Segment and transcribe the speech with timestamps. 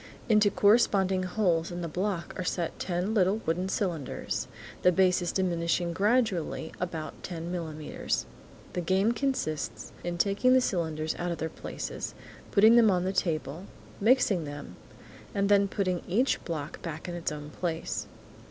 [0.27, 4.47] Into corresponding holes in the block are set ten little wooden cylinders,
[4.81, 8.25] the bases diminishing gradually about ten millimetres.
[8.73, 12.15] The game consists in taking the cylinders out of their places,
[12.49, 13.65] putting them on the table,
[13.99, 14.75] mixing them,
[15.35, 18.07] and then putting each one back in its own place.